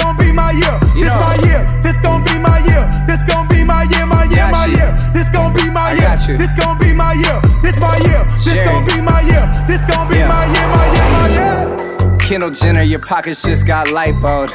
gon' 0.00 0.16
be 0.16 0.32
my 0.32 0.50
year. 0.52 0.76
This 0.94 1.14
my 1.14 1.36
year. 1.46 1.60
This 1.82 1.96
gon' 1.98 2.24
be 2.24 2.38
my 2.38 2.58
year. 2.64 2.84
This 3.06 3.22
gon' 3.24 3.48
be 3.48 3.64
my 3.64 3.82
year. 3.84 4.06
My 4.06 4.24
year. 4.24 4.50
My 4.50 4.66
year. 4.66 4.90
This 5.12 5.28
gon' 5.28 5.52
be 5.52 5.70
my 5.70 5.92
year. 5.92 6.16
This 6.38 6.52
gon' 6.52 6.78
be 6.78 6.92
my 6.92 7.12
year. 7.12 7.40
This 7.62 7.78
my 7.80 7.96
year. 8.06 8.22
This 8.44 8.64
gon' 8.64 8.84
be 8.86 9.00
my 9.00 9.20
year. 9.20 9.44
This 9.68 9.82
gon' 9.84 10.08
be 10.08 10.18
my 10.32 10.44
year. 10.54 10.66
My 10.76 10.86
year. 10.94 11.08
My 11.16 11.28
year. 11.36 12.18
Kendall 12.18 12.50
Jenner, 12.50 12.82
your 12.82 13.00
pockets 13.00 13.42
just 13.42 13.66
got 13.66 13.88
lipoed. 13.88 14.50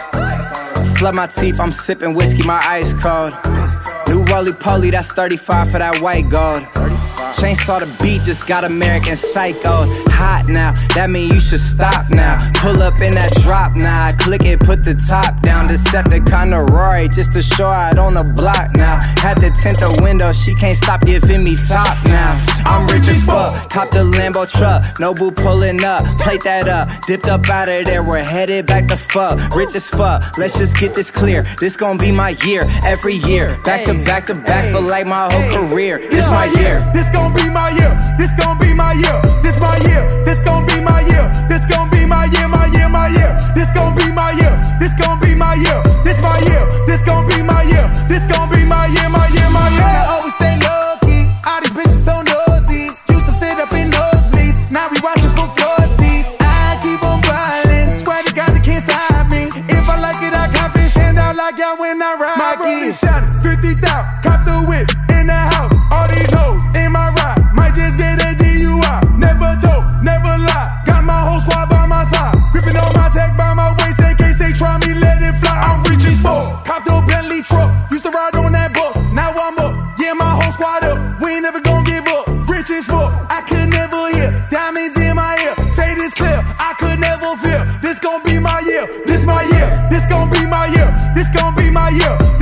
Flood 0.97 1.15
my 1.15 1.27
teeth, 1.27 1.59
I'm 1.59 1.71
sipping 1.71 2.13
whiskey, 2.13 2.43
my 2.43 2.61
ice 2.65 2.93
cold. 2.93 3.33
New 4.07 4.23
roly 4.25 4.53
poly, 4.53 4.91
that's 4.91 5.11
35 5.11 5.71
for 5.71 5.79
that 5.79 5.99
white 5.99 6.29
gold. 6.29 6.63
Chainsaw 7.33 7.79
the 7.79 8.03
beat, 8.03 8.23
just 8.23 8.47
got 8.47 8.63
American 8.63 9.15
Psycho. 9.15 9.85
Hot 10.09 10.45
now, 10.47 10.73
that 10.95 11.09
mean 11.09 11.33
you 11.33 11.39
should 11.39 11.59
stop 11.59 12.09
now. 12.09 12.49
Pull 12.55 12.81
up 12.81 13.01
in 13.01 13.13
that 13.15 13.31
drop 13.41 13.75
now, 13.75 14.15
click 14.17 14.43
it, 14.43 14.59
put 14.59 14.83
the 14.83 14.93
top 15.07 15.41
down. 15.41 15.67
Decepticon 15.67 16.51
to 16.51 16.71
Rory, 16.71 17.07
just 17.09 17.33
to 17.33 17.41
show 17.41 17.67
out 17.67 17.97
on 17.97 18.13
the 18.13 18.23
block 18.23 18.73
now. 18.75 18.97
Had 19.17 19.35
to 19.41 19.49
tint 19.61 19.79
the 19.79 19.99
window, 20.01 20.31
she 20.31 20.53
can't 20.55 20.77
stop 20.77 21.01
giving 21.01 21.43
me 21.43 21.57
top 21.67 21.97
now. 22.05 22.39
I'm 22.65 22.87
rich 22.87 23.07
as 23.07 23.23
fuck, 23.23 23.69
cop 23.69 23.91
the 23.91 24.03
Lambo 24.03 24.49
truck. 24.49 24.83
Nobu 24.99 25.35
pulling 25.35 25.83
up, 25.83 26.05
plate 26.19 26.43
that 26.43 26.67
up. 26.67 26.89
Dipped 27.07 27.27
up 27.27 27.49
out 27.49 27.69
of 27.69 27.85
there, 27.85 28.03
we're 28.03 28.23
headed 28.23 28.65
back 28.65 28.87
to 28.87 28.97
fuck. 28.97 29.55
Rich 29.55 29.75
as 29.75 29.89
fuck, 29.89 30.37
let's 30.37 30.57
just 30.57 30.77
get 30.77 30.95
this 30.95 31.11
clear. 31.11 31.43
This 31.59 31.75
gon' 31.75 31.97
be 31.97 32.11
my 32.11 32.29
year, 32.45 32.65
every 32.85 33.15
year. 33.15 33.57
Back 33.63 33.85
to 33.85 33.93
back 34.05 34.27
to 34.27 34.35
back 34.35 34.71
for 34.71 34.81
like 34.81 35.05
my 35.07 35.31
whole 35.31 35.67
career. 35.67 35.99
This 36.09 36.25
my 36.27 36.45
year. 36.59 36.79
This 36.93 37.09
gon' 37.15 37.33
be 37.33 37.49
my 37.49 37.69
year. 37.69 37.93
This 38.19 38.31
gon' 38.33 38.57
be 38.59 38.73
my 38.73 38.91
year. 38.93 39.17
This 39.41 39.57
my 39.59 39.75
year. 39.87 40.03
This 40.25 40.39
gon' 40.43 40.65
be 40.67 40.81
my 40.81 40.99
year. 41.07 41.25
This 41.47 41.63
gon' 41.65 41.89
be 41.89 42.05
my 42.05 42.25
year. 42.25 42.47
My 42.47 42.67
year. 42.75 42.89
My 42.89 43.07
year. 43.07 43.31
This 43.55 43.71
gon' 43.71 43.95
be 43.95 44.11
my 44.11 44.31
year. 44.31 44.53
This 44.81 44.93
gon' 44.99 45.19
be 45.19 45.33
my 45.33 45.55
year. 45.55 45.79
This 46.03 46.19
my 46.21 46.37
year. 46.47 46.63
This 46.85 47.01
gon' 47.03 47.25
be 47.29 47.41
my 47.41 47.63
year. 47.63 47.87
This 48.11 48.25
gon' 48.25 48.49
be 48.51 48.65
my 48.65 48.87
year. 48.87 49.07
My 49.09 49.27
year. 49.35 49.49
My 49.49 49.69
year. 49.77 49.91
I 50.01 50.05
always 50.13 50.35
stay 50.35 50.55
low 50.67 50.99
key. 51.07 51.23
All 51.47 51.59
these 51.63 51.75
bitches 51.77 52.03
so 52.03 52.15
nosy. 52.31 52.91
Used 53.15 53.27
to 53.29 53.33
sit 53.39 53.55
up 53.63 53.71
in 53.71 53.87
nosebleeds. 53.91 54.59
Now 54.69 54.89
we 54.91 54.99
watching 54.99 55.31
from 55.37 55.49
floor 55.55 55.79
seats. 55.97 56.35
I 56.41 56.77
keep 56.83 57.01
on 57.03 57.21
ballin'. 57.21 57.95
Swear 57.97 58.23
to 58.23 58.33
God 58.35 58.51
they 58.55 58.63
can't 58.67 58.83
stop 58.83 59.31
me. 59.31 59.47
If 59.71 59.85
I 59.87 59.95
like 60.05 60.21
it, 60.27 60.33
I 60.33 60.51
cop 60.51 60.75
it. 60.75 60.89
Stand 60.91 61.17
out 61.17 61.35
like 61.35 61.57
y'all 61.57 61.77
when 61.79 62.01
I 62.01 62.11
ride. 62.19 62.37
My 62.37 62.55
rolling 62.59 62.91
shining. 62.91 63.31
50 63.39 63.74
yeah. 91.95 92.34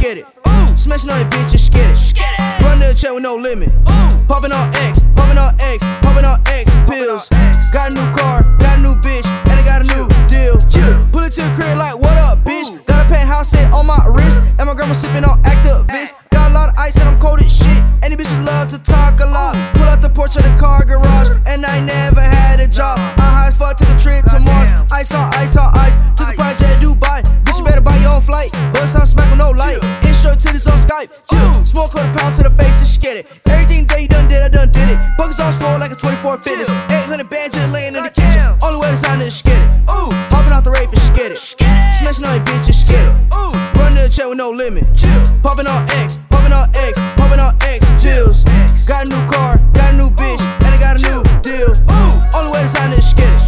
Skid 0.00 0.16
it. 0.16 0.26
Smashing 0.80 1.10
on 1.12 1.20
your 1.20 1.28
bitch 1.28 1.52
and 1.52 1.60
skid 1.60 1.90
it. 1.92 2.64
Run 2.64 2.80
to 2.80 2.88
the 2.88 2.96
check 2.96 3.12
with 3.12 3.22
no 3.22 3.36
limit. 3.36 3.68
Popping 4.24 4.50
on 4.50 4.72
X, 4.88 5.04
popping 5.14 5.36
on 5.36 5.52
X, 5.60 5.84
popping 6.00 6.24
on 6.24 6.40
X 6.48 6.64
pills. 6.88 7.28
Got 7.68 7.92
a 7.92 7.94
new 7.94 8.08
car, 8.16 8.40
got 8.56 8.78
a 8.78 8.80
new 8.80 8.96
bitch, 9.04 9.28
and 9.28 9.52
I 9.52 9.62
got 9.68 9.84
a 9.84 9.88
new 9.92 10.08
deal. 10.32 10.56
Pull 11.12 11.20
it 11.28 11.36
to 11.36 11.42
the 11.44 11.52
crib 11.52 11.76
like, 11.76 12.00
what 12.00 12.16
up, 12.16 12.40
bitch? 12.48 12.72
Got 12.86 13.04
a 13.04 13.08
penthouse 13.12 13.50
set 13.50 13.74
on 13.74 13.84
my 13.86 14.00
wrist, 14.08 14.40
and 14.40 14.64
my 14.64 14.74
grandma 14.74 14.94
sipping 14.94 15.24
on 15.24 15.36
activist. 15.42 16.14
Got 16.32 16.50
a 16.50 16.54
lot 16.54 16.70
of 16.70 16.74
ice 16.78 16.96
and 16.96 17.06
I'm 17.06 17.20
cold 17.20 17.40
as 17.40 17.52
shit. 17.52 17.82
Any 18.02 18.16
bitches 18.16 18.40
love 18.46 18.68
to 18.68 18.78
talk 18.78 19.20
a 19.20 19.26
lot. 19.26 19.52
Pull 19.76 19.84
out 19.84 20.00
the 20.00 20.08
porch 20.08 20.36
of 20.36 20.44
the 20.44 20.56
car 20.56 20.82
garage, 20.82 21.28
and 21.44 21.66
I 21.66 21.78
never 21.78 22.22
had 22.22 22.58
a 22.60 22.68
job. 22.68 22.96
I 23.20 23.28
high 23.36 23.48
as 23.48 23.54
fuck, 23.54 23.76
took 23.76 23.90
a 23.90 23.98
trip 23.98 24.24
to 24.32 24.40
Mars. 24.40 24.72
Ice 24.92 25.12
on 25.12 25.28
ice 25.34 25.49
on 31.00 31.06
Skype. 31.06 31.32
Yeah. 31.32 31.64
Smoke 31.64 31.90
quarter 31.90 32.12
pound 32.18 32.34
to 32.36 32.42
the 32.42 32.50
face 32.50 32.78
and 32.78 32.86
skid 32.86 33.16
it. 33.18 33.32
Everything 33.48 33.86
that 33.86 34.00
you 34.02 34.08
done 34.08 34.28
did, 34.28 34.42
I 34.42 34.48
done 34.48 34.70
did 34.72 34.88
it. 34.90 34.98
Buckets 35.16 35.40
on 35.40 35.52
swole 35.52 35.78
like 35.78 35.92
a 35.92 35.94
24 35.94 36.38
fitness. 36.38 36.68
800 36.68 37.28
bands 37.28 37.56
just 37.56 37.72
laying 37.72 37.94
in 37.94 38.02
the 38.02 38.10
kitchen. 38.10 38.40
Only 38.62 38.80
way 38.80 38.90
to 38.90 38.96
sign 38.96 39.20
is 39.20 39.36
skid 39.36 39.56
it. 39.56 39.70
Hopping 39.88 40.52
out 40.52 40.64
the 40.64 40.70
rave 40.70 40.88
and 40.88 40.98
skid 40.98 41.32
it. 41.32 41.38
Smashing 41.38 42.24
on 42.24 42.36
your 42.36 42.44
bitch 42.44 42.66
and 42.66 42.74
skid 42.74 43.04
it. 43.04 43.12
Run 43.76 43.92
to 43.96 44.02
the 44.04 44.10
chair 44.12 44.28
with 44.28 44.38
no 44.38 44.50
limit. 44.50 44.84
Chill. 44.96 45.22
Popping 45.42 45.66
on 45.66 45.84
X, 46.04 46.18
popping 46.28 46.52
on 46.52 46.68
X, 46.74 46.98
popping 47.16 47.40
on 47.40 47.54
X, 47.64 47.80
chills. 48.02 48.44
Got 48.84 49.06
a 49.06 49.08
new 49.08 49.22
car, 49.30 49.58
got 49.72 49.94
a 49.94 49.96
new 49.96 50.10
bitch, 50.10 50.40
and 50.40 50.70
I 50.70 50.78
got 50.80 50.98
a 50.98 51.02
new 51.04 51.20
deal. 51.40 51.70
Ooh. 51.70 52.36
Only 52.36 52.50
way 52.52 52.62
to 52.64 52.68
sign 52.68 52.92
is 52.92 53.08
skid 53.08 53.30
it. 53.30 53.42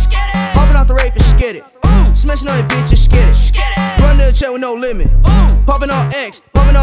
Popping 0.57 0.77
out 0.77 0.89
the 0.89 0.95
rave 0.95 1.13
and 1.13 1.25
skid 1.25 1.57
it. 1.57 1.65
Smashing 2.17 2.49
on 2.49 2.59
your 2.59 2.69
bitch 2.69 2.89
and 2.89 2.99
skid 2.99 3.29
it. 3.29 3.37
Run 4.01 4.17
to 4.17 4.31
the 4.31 4.35
chair 4.35 4.53
with 4.53 4.61
no 4.61 4.75
limit. 4.75 5.11
Popping 5.67 5.91
on 5.91 6.13
X, 6.15 6.41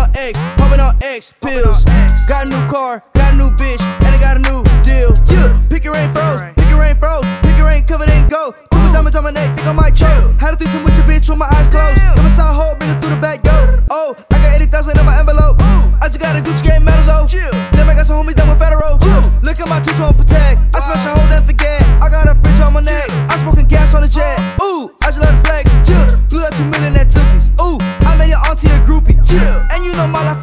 on 0.09 0.17
X, 0.17 0.39
popping 0.57 0.79
on 0.79 0.95
X 1.03 1.33
pills. 1.41 1.83
Got 2.27 2.47
a 2.47 2.49
new 2.49 2.67
car, 2.67 3.03
got 3.13 3.33
a 3.33 3.37
new 3.37 3.49
bitch, 3.51 3.81
and 3.81 4.09
I 4.15 4.19
got 4.19 4.37
a 4.37 4.39
new 4.39 4.63
deal. 4.83 5.13
Yeah, 5.29 5.61
pick 5.69 5.83
your 5.83 5.93
rain 5.93 6.11
froze, 6.13 6.41
pick 6.55 6.69
your 6.69 6.79
rain 6.79 6.95
froze, 6.95 7.25
pick 7.41 7.57
your 7.57 7.67
rain 7.67 7.85
covered 7.85 8.09
in 8.09 8.27
gold. 8.29 8.55
Two 8.71 8.91
diamonds 8.91 9.15
on 9.15 9.23
my 9.23 9.31
neck, 9.31 9.55
think 9.55 9.67
I 9.67 9.73
might 9.73 9.95
choke. 9.95 10.33
Had 10.39 10.53
a 10.53 10.57
threesome 10.57 10.83
with 10.83 10.97
your 10.97 11.05
bitch 11.05 11.29
with 11.29 11.37
my 11.37 11.47
eyes 11.51 11.67
closed. 11.67 11.97
Got 11.97 12.17
my 12.17 12.29
side 12.29 12.53
hole, 12.53 12.75
bring 12.75 12.89
it 12.89 13.01
through 13.01 13.15
the 13.15 13.21
back 13.21 13.43
door. 13.43 13.83
Oh, 13.91 14.15
I 14.31 14.37
got 14.39 14.55
80,000 14.61 14.97
in 14.97 15.05
my 15.05 15.19
envelope. 15.19 15.57
I 15.59 16.07
just 16.07 16.19
got 16.19 16.35
a 16.35 16.41
Gucci 16.41 16.63
game 16.63 16.83
medal 16.83 17.05
though. 17.05 17.27
Then 17.27 17.89
I 17.89 17.93
got 17.93 18.05
some 18.05 18.23
homies 18.23 18.35
down 18.35 18.49
with 18.49 18.59
federal. 18.59 18.97
Look 19.43 19.59
at 19.59 19.69
my 19.69 19.79
two-tone 19.79 20.13
protect. 20.15 20.75
I 20.75 20.79
smash 20.79 21.05
a 21.05 21.18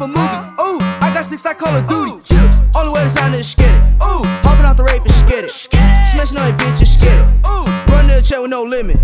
a 0.07 0.19
movie. 0.19 0.39
Ooh, 0.61 0.79
I 1.01 1.11
got 1.13 1.25
six 1.25 1.43
like 1.45 1.57
Call 1.57 1.75
of 1.75 1.87
Duty. 1.87 2.33
Yeah. 2.33 2.49
Only 2.75 2.93
way 2.93 3.03
to 3.03 3.09
sign 3.09 3.33
is 3.33 3.49
skid 3.51 3.67
it. 3.67 3.71
Ooh, 4.03 4.23
hopping 4.45 4.65
out 4.65 4.77
the 4.77 4.83
rave 4.83 5.01
and 5.01 5.11
skid. 5.11 5.49
Smashing 5.49 6.37
on 6.39 6.47
your 6.47 6.57
bitch 6.57 6.81
and. 6.87 7.19
Ooh, 7.47 7.65
run 7.91 8.07
to 8.07 8.15
the 8.15 8.23
check 8.23 8.39
with 8.39 8.51
no 8.51 8.63
limit. 8.63 8.97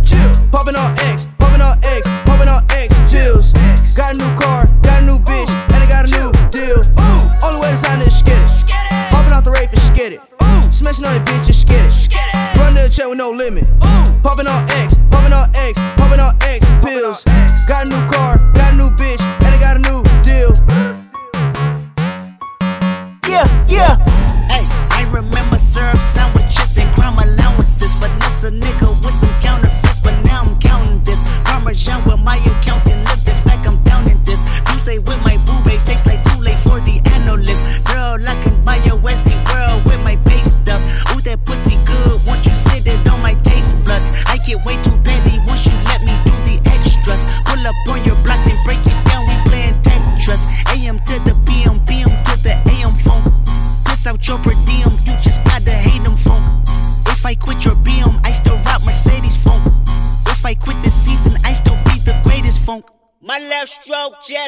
Popping 0.51 0.75
on 0.75 0.95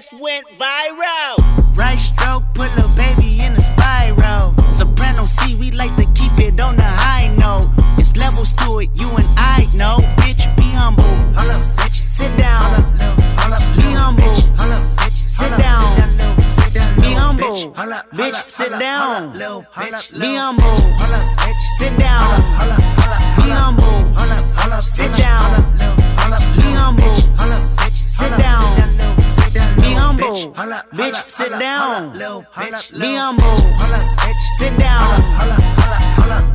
just 0.06 0.22
went 0.22 0.48
viral. 0.50 0.75
Down. 32.04 32.46
Be 33.00 33.16
humble. 33.16 33.58
Sit 34.58 34.78
down. 34.78 35.22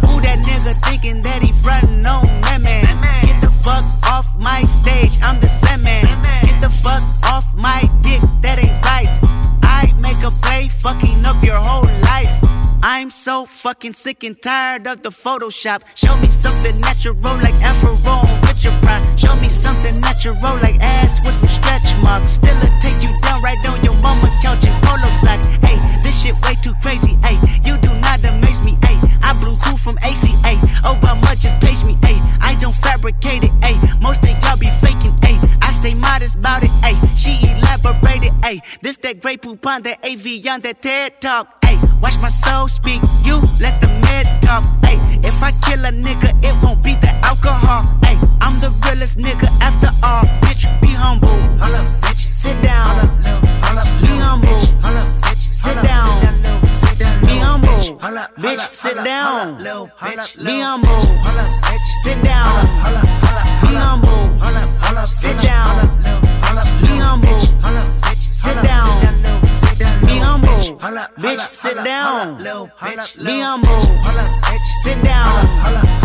Who 0.04 0.20
that 0.20 0.38
nigga 0.44 0.74
thinking 0.86 1.20
that 1.22 1.42
he 1.42 1.52
frontin' 1.52 2.04
on 2.06 2.24
that 2.42 2.60
man? 2.62 2.84
Get 3.24 3.40
the 3.40 3.50
fuck 3.62 3.84
off 4.06 4.26
my 4.42 4.62
stage, 4.64 5.18
I'm 5.22 5.40
the 5.40 5.48
Sandman. 5.48 6.04
Get 6.44 6.60
the 6.60 6.70
fuck 6.70 7.02
off 7.24 7.46
my 7.54 7.90
dick, 8.02 8.20
that 8.42 8.58
ain't 8.58 8.84
right. 8.84 9.18
I 9.62 9.92
make 10.02 10.20
a 10.24 10.30
play, 10.42 10.68
fucking 10.68 11.24
up 11.24 11.42
your 11.42 11.56
whole 11.56 11.88
life. 12.02 12.59
I'm 12.82 13.10
so 13.10 13.44
fucking 13.44 13.92
sick 13.92 14.24
and 14.24 14.40
tired 14.40 14.86
of 14.86 15.02
the 15.02 15.10
Photoshop. 15.10 15.82
Show 15.94 16.16
me 16.16 16.30
something 16.30 16.80
natural 16.80 17.14
like 17.36 17.52
Afro 17.60 17.92
with 18.40 18.64
your 18.64 18.72
pride. 18.80 19.04
Show 19.20 19.36
me 19.36 19.50
something 19.50 20.00
natural 20.00 20.34
like 20.64 20.80
ass 20.80 21.20
with 21.24 21.34
some 21.34 21.50
stretch 21.50 21.94
marks. 22.02 22.32
Still 22.40 22.56
a 22.56 22.68
take 22.80 22.96
you 23.02 23.12
down 23.20 23.42
right 23.42 23.60
on 23.68 23.84
your 23.84 23.94
mama 24.00 24.32
couch 24.40 24.64
in 24.64 24.72
polo 24.80 25.10
sock. 25.20 25.44
Hey, 25.62 25.76
this 26.02 26.22
shit 26.22 26.34
way 26.42 26.54
too 26.62 26.72
crazy. 26.80 27.18
Hey, 27.22 27.36
you 27.68 27.76
do 27.76 27.92
not 28.00 28.24
amaze 28.24 28.64
me. 28.64 28.78
Hey, 28.82 28.96
I 29.22 29.36
blew 29.40 29.56
cool 29.62 29.76
from 29.76 29.98
ACA. 29.98 30.56
Obama 30.88 31.38
just 31.38 31.60
page 31.60 31.84
me. 31.84 31.98
Hey, 32.02 32.16
I 32.40 32.56
don't 32.62 32.76
fabricate 32.76 33.44
it. 33.44 33.52
Hey, 33.62 33.76
most 34.00 34.24
of 34.24 34.30
y'all 34.42 34.56
be 34.56 34.70
faking. 34.80 34.89
Stay 35.90 35.98
modest 35.98 36.36
about 36.36 36.62
it. 36.62 36.70
Hey, 36.84 36.94
she 37.16 37.40
elaborated. 37.50 38.32
Hey, 38.44 38.62
this 38.80 38.96
that 38.98 39.20
great 39.20 39.42
poop 39.42 39.66
on 39.66 39.82
that 39.82 39.98
AV 40.04 40.46
on 40.46 40.60
that 40.60 40.80
TED 40.82 41.20
talk. 41.20 41.64
Hey, 41.64 41.76
watch 42.00 42.14
my 42.22 42.28
soul 42.28 42.68
speak. 42.68 43.02
You 43.24 43.40
let 43.58 43.80
the 43.80 43.88
meds 44.04 44.40
talk. 44.40 44.62
Hey, 44.84 44.98
if 45.26 45.42
I 45.42 45.50
kill 45.66 45.84
a 45.84 45.90
nigga, 45.90 46.30
it 46.44 46.54
won't 46.62 46.80
be 46.84 46.94
the 46.94 47.10
alcohol. 47.24 47.82
Hey, 48.04 48.16
I'm 48.40 48.60
the 48.60 48.70
realest 48.86 49.18
nigga 49.18 49.48
after 49.60 49.90
all. 50.06 50.22
Bitch, 50.42 50.62
be 50.80 50.88
humble. 50.88 51.34
Sit 52.30 52.62
down. 52.62 53.18
Be 54.00 54.14
humble. 54.22 54.60
Sit 55.50 55.74
down. 55.82 56.20
Be 57.26 57.38
humble. 57.38 57.98
Bitch, 58.38 58.74
sit 58.76 58.94
down. 58.94 59.58
Be 59.58 60.60
humble. 60.60 60.89
Down. 72.20 72.70
Be 73.24 73.40
humble. 73.40 73.80
Sit 74.82 75.02
down. 75.02 75.99